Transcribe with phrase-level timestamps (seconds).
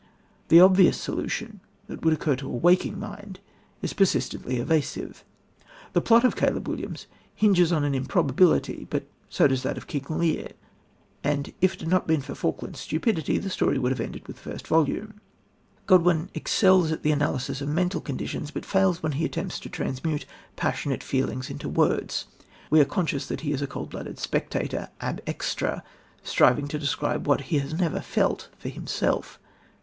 [0.47, 3.39] The obvious solution that would occur to a waking mind
[3.83, 5.23] is persistently evasive.
[5.93, 10.05] The plot of Caleb Williams hinges on an improbability, but so does that of King
[10.09, 10.53] Lear;
[11.23, 14.37] and if it had not been for Falkland's stupidity, the story would have ended with
[14.37, 15.21] the first volume.
[15.85, 20.25] Godwin excels in the analysis of mental conditions, but fails when he attempts to transmute
[20.55, 22.25] passionate feeling into words.
[22.71, 25.83] We are conscious that he is a cold blooded spectator ab extra
[26.23, 29.37] striving to describe what he has never felt for himself.